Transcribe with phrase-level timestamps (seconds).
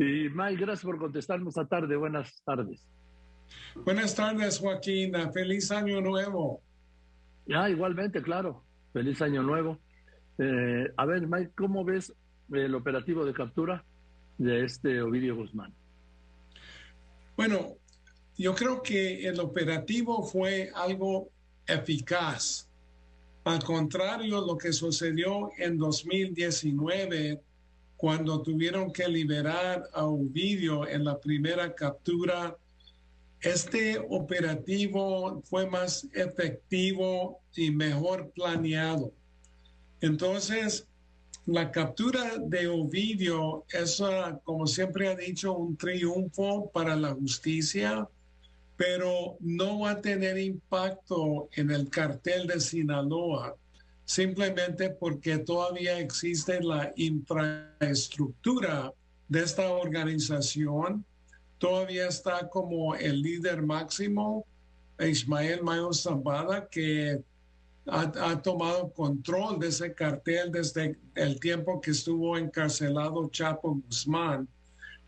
[0.00, 1.94] Y Mike, gracias por contestarnos esta tarde.
[1.94, 2.86] Buenas tardes.
[3.84, 5.12] Buenas tardes, Joaquín.
[5.30, 6.62] Feliz año nuevo.
[7.44, 8.64] Ya, igualmente, claro.
[8.94, 9.78] Feliz año nuevo.
[10.38, 12.14] Eh, a ver, Mike, ¿cómo ves
[12.50, 13.84] el operativo de captura
[14.38, 15.74] de este Ovidio Guzmán?
[17.36, 17.74] Bueno,
[18.38, 21.28] yo creo que el operativo fue algo
[21.66, 22.70] eficaz.
[23.44, 27.42] Al contrario, lo que sucedió en 2019,
[28.00, 32.56] cuando tuvieron que liberar a Ovidio en la primera captura,
[33.42, 39.12] este operativo fue más efectivo y mejor planeado.
[40.00, 40.86] Entonces,
[41.44, 44.02] la captura de Ovidio es,
[44.44, 48.08] como siempre ha dicho, un triunfo para la justicia,
[48.78, 53.54] pero no va a tener impacto en el cartel de Sinaloa,
[54.10, 58.92] simplemente porque todavía existe la infraestructura
[59.28, 61.04] de esta organización.
[61.58, 64.44] Todavía está como el líder máximo,
[64.98, 67.22] Ismael Mayo Zambada, que
[67.86, 74.48] ha, tomado control de ese cartel desde el tiempo que estuvo encarcelado Chapo Guzmán.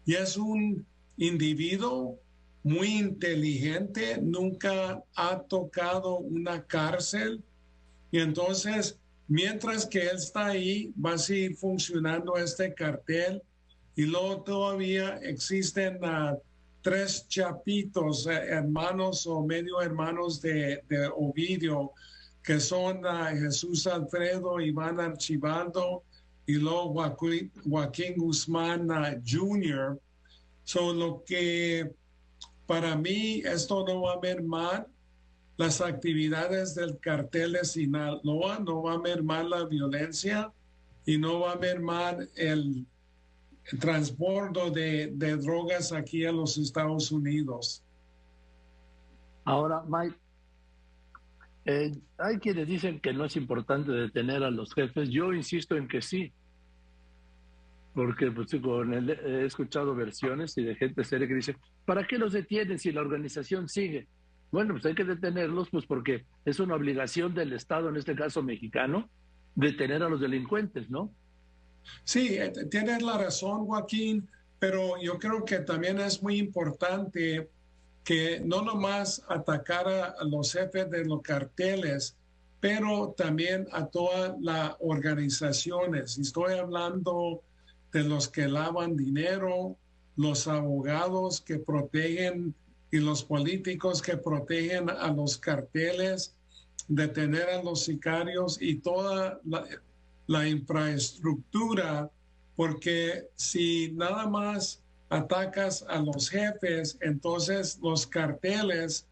[0.06, 2.20] Y es un individuo
[2.62, 7.42] muy inteligente, nunca ha tocado una cárcel.
[8.12, 13.42] Y entonces, mientras que él está ahí, va a seguir funcionando este cartel.
[13.96, 16.38] Y luego todavía existen uh,
[16.82, 20.82] tres chapitos, eh, hermanos o medio hermanos de,
[21.16, 21.92] Ovidio,
[22.42, 23.02] que son
[23.38, 26.02] Jesús Alfredo, Iván Archibaldo
[26.44, 28.88] y luego Joaquín, Guzmán
[29.24, 29.98] Jr.
[30.64, 31.92] Son lo que
[32.66, 34.88] para mí esto no va a mermar
[35.62, 40.52] las actividades del cartel de Sinaloa, no va a mermar la violencia
[41.06, 42.84] y no va a mermar el,
[43.78, 47.84] transbordo de, drogas aquí a los Estados Unidos.
[49.44, 50.16] Ahora, Mike,
[51.64, 55.10] eh, hay quienes dicen que no es importante detener a los jefes.
[55.10, 56.32] Yo insisto en que sí.
[57.94, 62.80] Porque pues, he escuchado versiones y de gente seria que dice, ¿para qué los detienen
[62.80, 64.08] si la organización sigue?
[64.52, 68.42] Bueno, pues hay que detenerlos pues porque es una obligación del Estado, en este caso
[68.42, 69.08] mexicano,
[69.54, 71.10] detener a los delincuentes, ¿no?
[72.04, 77.48] Sí, eh, tienes la razón, Joaquín, pero yo creo que también es muy importante
[78.04, 82.14] que no nomás atacara a los jefes de los carteles,
[82.60, 86.18] pero también a todas las organizaciones.
[86.18, 87.42] Estoy hablando
[87.90, 89.76] de los que lavan dinero,
[90.16, 92.54] los abogados que protegen
[92.92, 96.36] y los políticos que protegen a los carteles,
[96.86, 99.40] detener a los sicarios y toda
[100.26, 102.10] la, infraestructura,
[102.54, 109.06] porque si nada más atacas a los jefes, entonces los carteles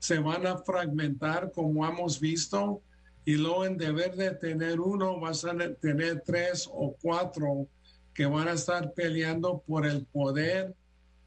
[0.00, 2.82] se van a fragmentar como hemos visto
[3.24, 7.68] y luego en deber de tener uno vas a tener tres o cuatro
[8.14, 10.74] que van a estar peleando por el poder,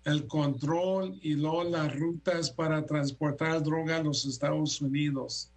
[0.05, 5.51] el control y luego las rutas para transportar droga a los Estados Unidos.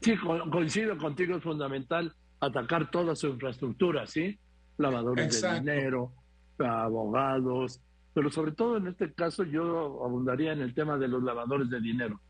[0.00, 0.14] Sí,
[0.50, 4.38] coincido contigo, es fundamental atacar toda su infraestructura, ¿sí?
[4.76, 6.12] Lavadores de dinero,
[6.58, 7.80] abogados,
[8.12, 11.80] pero sobre todo en este caso yo abundaría en el tema de los lavadores de
[11.80, 12.20] dinero.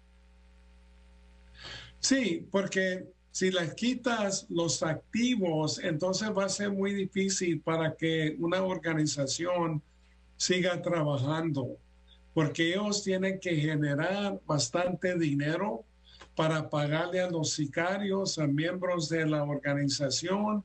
[1.99, 8.37] Sí, porque si les quitas los activos, entonces va a ser muy difícil para que
[8.39, 9.83] una organización
[10.37, 11.77] siga trabajando,
[12.35, 15.85] porque ellos tienen que generar bastante dinero
[16.35, 20.63] para pagarle a los sicarios, a miembros de la organización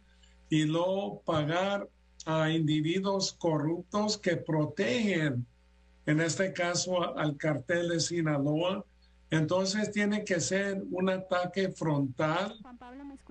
[0.50, 1.88] y luego pagar
[2.26, 5.46] a individuos corruptos que protegen,
[6.06, 8.86] en este caso al cartel de Sinaloa.
[9.30, 12.60] Entonces tiene que ser un ataque frontal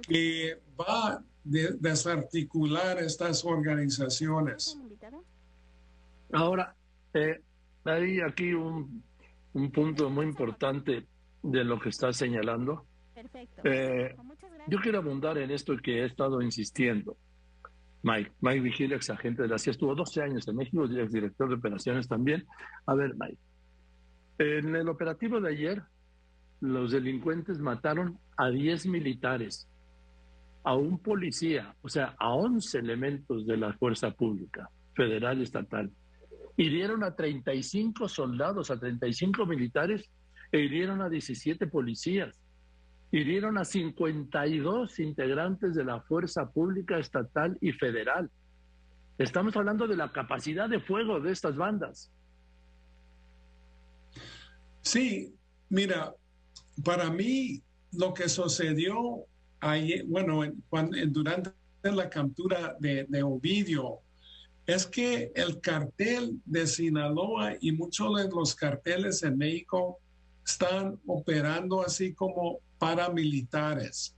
[0.08, 4.78] que va a desarticular estas organizaciones.
[6.32, 6.74] Ahora,
[7.14, 7.40] eh,
[7.84, 9.02] hay aquí un,
[9.52, 11.06] un, punto muy importante
[11.42, 12.86] de lo que está señalando.
[13.64, 14.14] Eh,
[14.68, 17.16] yo quiero abundar en esto que he estado insistiendo.
[18.02, 18.32] Mike.
[18.40, 21.56] Mike Vigil, ex agente de la CIA, estuvo 12 años en México, ex director de
[21.56, 22.46] operaciones también.
[22.86, 23.38] A ver, Mike.
[24.38, 25.82] En el operativo de ayer,
[26.60, 29.68] los delincuentes mataron a 10 militares,
[30.64, 35.90] a un policía, o sea, a 11 elementos de la fuerza pública, federal y estatal.
[36.60, 40.10] Hirieron a 35 soldados, a 35 militares
[40.52, 42.38] e hirieron a 17 policías
[43.12, 48.30] hirieron a 52 integrantes de la fuerza pública estatal y federal.
[49.18, 52.10] Estamos hablando de la capacidad de fuego de estas bandas.
[54.82, 55.34] Sí,
[55.68, 56.14] mira,
[56.84, 57.62] para mí
[57.92, 59.24] lo que sucedió
[59.60, 61.50] ayer, bueno, cuando, durante
[61.82, 63.98] la captura de, de Ovidio,
[64.70, 69.98] es que el cartel de Sinaloa y muchos de los carteles en México
[70.46, 74.14] están operando así como paramilitares.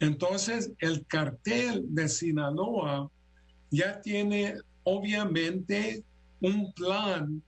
[0.00, 3.10] Entonces, el cartel de Sinaloa
[3.70, 6.04] ya tiene obviamente
[6.40, 7.42] un plan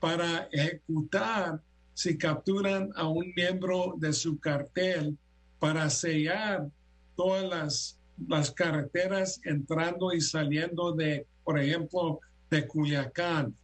[0.00, 1.60] para ejecutar
[1.94, 5.16] si capturan a un miembro de su cartel
[5.60, 6.68] para sellar
[7.16, 12.20] todas las, las carreteras entrando y saliendo de, por ejemplo,
[12.50, 13.56] de Culiacán.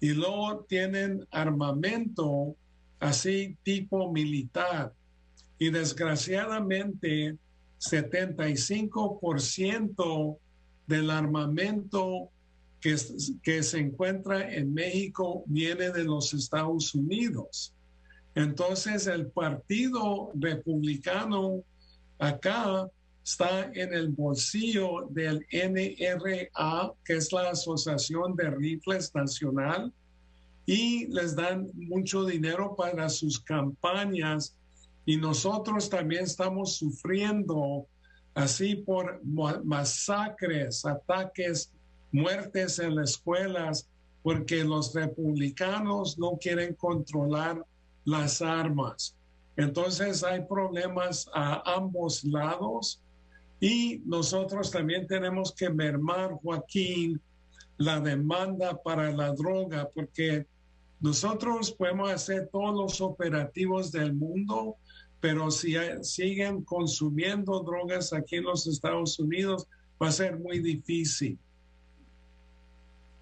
[0.00, 2.54] Y luego tienen armamento
[3.00, 4.92] así tipo militar.
[5.58, 7.38] Y desgraciadamente,
[7.80, 10.38] 75%
[10.86, 12.28] del armamento
[12.80, 12.96] que,
[13.42, 17.74] que se encuentra en México viene de los Estados Unidos.
[18.34, 21.62] Entonces el Partido Republicano
[22.18, 22.88] acá
[23.28, 29.92] está en el bolsillo del NRA, que es la Asociación de Rifles Nacional,
[30.64, 34.56] y les dan mucho dinero para sus campañas.
[35.04, 37.86] Y nosotros también estamos sufriendo
[38.32, 39.20] así por
[39.62, 41.70] masacres, ataques,
[42.10, 43.90] muertes en las escuelas,
[44.22, 47.62] porque los republicanos no quieren controlar
[48.06, 49.14] las armas.
[49.58, 53.02] Entonces hay problemas a ambos lados
[53.60, 57.20] y nosotros también tenemos que mermar, Joaquín,
[57.76, 60.46] la demanda para la droga, porque
[61.00, 64.76] nosotros podemos hacer todos los operativos del mundo,
[65.20, 69.66] pero si siguen consumiendo drogas aquí en los Estados Unidos,
[70.00, 71.38] va a ser muy difícil.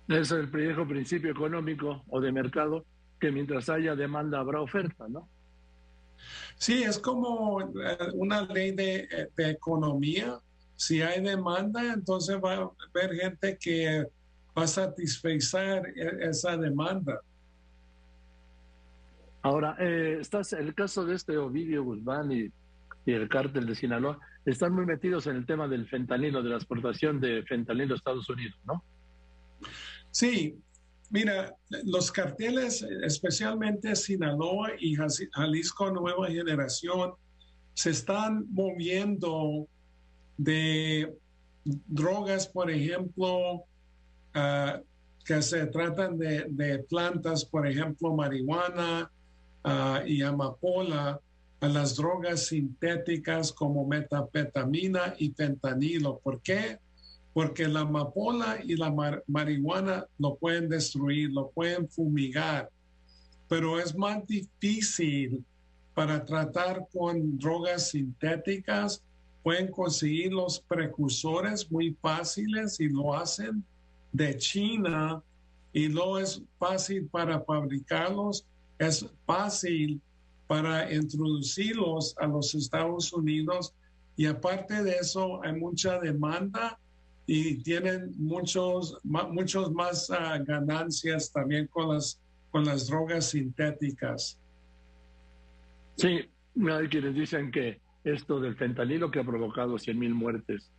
[0.09, 2.85] Ese es el viejo principio económico o de mercado,
[3.19, 5.29] que mientras haya demanda habrá oferta, ¿no?
[6.59, 10.39] Sí, es como eh, una ley de, eh, de economía.
[10.77, 14.07] Si hay demanda, entonces va a haber gente que
[14.57, 17.21] va a satisfacer e, esa demanda.
[19.43, 22.51] Ahora, eh, estás, el caso de este Ovidio Guzmán y,
[23.07, 27.21] el cártel de Sinaloa están muy metidos en el tema del fentanilo, de la exportación
[27.21, 28.83] de fentanilo a Estados Unidos, ¿no?
[30.11, 30.59] Sí,
[31.11, 31.55] mira,
[31.85, 34.97] los carteles, especialmente Sinaloa y
[35.33, 37.13] Jalisco Nueva Generación,
[37.75, 39.67] se están moviendo
[40.37, 41.15] de
[41.65, 43.65] drogas, por ejemplo,
[44.35, 44.81] ah,
[45.25, 49.11] que se tratan de, plantas, por ejemplo, marihuana,
[50.07, 51.21] y amapola
[51.61, 56.21] a las drogas sintéticas como metafetamina y fentanilo.
[56.23, 56.79] ¿Por qué?
[57.37, 58.91] Porque la amapola y la
[59.27, 62.71] marihuana lo pueden destruir, lo pueden fumigar,
[63.47, 65.45] pero es más difícil
[65.93, 69.03] para tratar con drogas sintéticas.
[69.43, 73.63] Pueden conseguir los precursores muy fáciles y lo hacen
[74.13, 75.23] de China.
[75.75, 78.47] Y no es fácil para fabricarlos
[78.79, 80.01] es fácil
[80.47, 83.75] para introducirlos a los Estados Unidos.
[84.17, 86.79] Y aparte de eso hay mucha demanda
[87.27, 94.39] y tienen muchos, muchos más ah, ganancias también con las, con las drogas sintéticas.
[95.97, 96.31] Sí,
[96.71, 100.71] hay quienes dicen que esto del fentanilo que ha provocado 100 mil muertes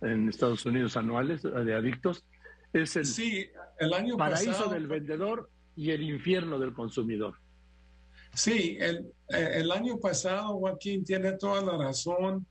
[0.00, 2.24] en Estados Unidos anuales de adictos
[2.72, 3.46] es el, sí,
[3.80, 7.34] el año paraíso del vendedor y el infierno del consumidor.
[8.34, 8.98] Sí, el,
[9.30, 12.46] eh, el año pasado, Joaquín, tiene toda la razón.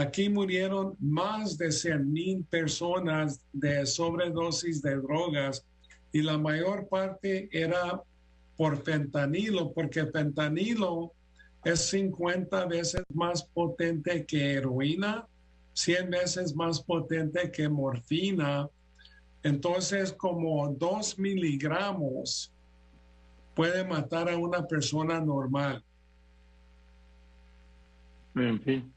[0.00, 5.62] Aquí murieron más de 100 mil personas de sobredosis de drogas
[6.10, 8.02] y la mayor parte era
[8.56, 11.12] por fentanilo, porque fentanilo
[11.64, 15.26] es 50 veces más potente que heroína,
[15.74, 18.70] 100 veces más potente que morfina.
[19.42, 22.50] Entonces, como 2 miligramos
[23.54, 25.84] puede matar a una persona normal.
[28.34, 28.94] En fin.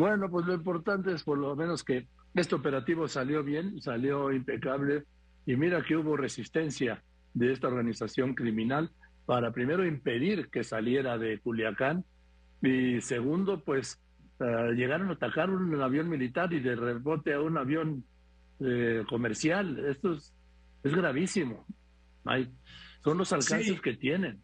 [0.00, 5.04] Bueno, pues lo importante es por lo menos que este operativo salió bien, salió impecable
[5.44, 7.02] y mira que hubo resistencia
[7.34, 8.90] de esta organización criminal
[9.26, 12.02] para primero impedir que saliera de Culiacán
[12.62, 14.00] y segundo, pues
[14.40, 18.02] eh, llegaron a atacar un avión militar y de rebote a un avión
[18.60, 19.84] eh, comercial.
[19.84, 20.32] Esto es,
[20.82, 21.66] es gravísimo.
[22.24, 22.50] Hay,
[23.04, 24.40] son los alcances que tienen.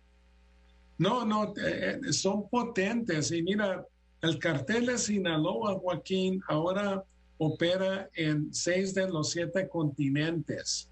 [0.98, 3.32] No, no, eh, son potentes.
[3.32, 3.82] Y mira,
[4.22, 7.04] el cartel de Sinaloa, Joaquín, ahora
[7.38, 10.88] opera en seis de los siete continentes.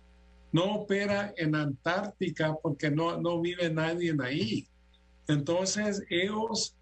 [0.52, 4.69] No opera en Antártica porque no, no vive nadie ahí.
[5.26, 6.76] Entonces ellos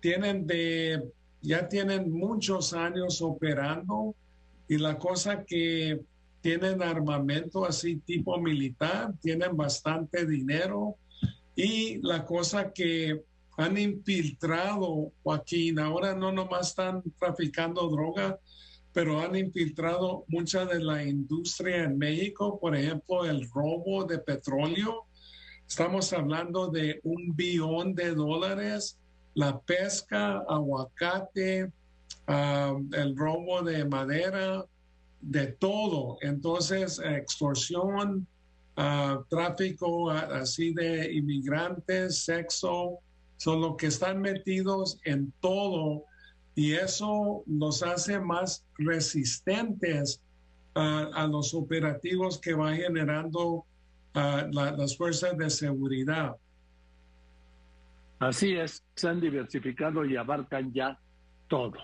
[0.00, 1.02] tienen de,
[1.40, 4.14] ya tienen muchos años operando
[4.66, 6.00] y la cosa que
[6.40, 10.96] tienen armamento así tipo militar, tienen bastante dinero
[11.54, 13.22] y la cosa que
[13.56, 18.38] han infiltrado, Joaquín, ahora no nomás están traficando droga,
[18.92, 25.06] pero han infiltrado mucha de la industria en México, por ejemplo, el robo de petróleo.
[25.66, 28.98] Estamos hablando de un billón de dólares,
[29.34, 31.70] la pesca, aguacate,
[32.26, 34.64] ah, el robo de madera,
[35.20, 36.18] de todo.
[36.20, 38.26] Entonces, extorsión,
[38.76, 42.98] ah, tráfico así de inmigrantes, sexo,
[43.42, 46.04] son los que están metidos en todo
[46.54, 50.22] y eso nos hace más resistentes
[50.74, 53.66] a los operativos que va generando
[54.14, 56.36] las fuerzas de seguridad.
[58.20, 60.96] Así es, se han diversificado y abarcan ya
[61.48, 61.74] todo.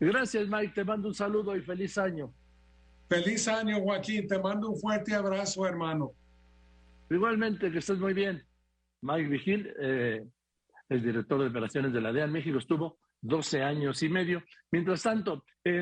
[0.00, 0.72] Gracias, Mike.
[0.74, 2.32] Te mando un saludo y feliz año.
[3.10, 4.26] Feliz año, Joaquín.
[4.26, 6.12] Te mando un fuerte abrazo, hermano.
[7.10, 8.42] Igualmente, que estés muy bien.
[9.02, 10.24] Mike Vigil, eh,
[10.88, 14.42] el director de operaciones de la DEA en México, estuvo 12 años y medio.
[14.70, 15.76] Mientras tanto, en